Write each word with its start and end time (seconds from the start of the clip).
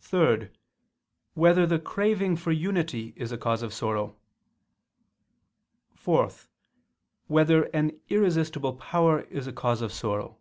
(3) 0.00 0.48
Whether 1.34 1.66
the 1.66 1.78
craving 1.78 2.34
for 2.34 2.50
unity 2.50 3.12
is 3.14 3.30
a 3.30 3.36
cause 3.36 3.60
of 3.62 3.74
sorrow? 3.74 4.16
(4) 5.96 6.30
Whether 7.26 7.64
an 7.64 8.00
irresistible 8.08 8.72
power 8.72 9.20
is 9.20 9.46
a 9.46 9.52
cause 9.52 9.82
of 9.82 9.92
sorrow? 9.92 10.38